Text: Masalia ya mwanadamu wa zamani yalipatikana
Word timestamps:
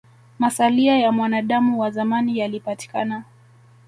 Masalia 0.39 0.97
ya 0.97 1.11
mwanadamu 1.11 1.79
wa 1.79 1.91
zamani 1.91 2.39
yalipatikana 2.39 3.23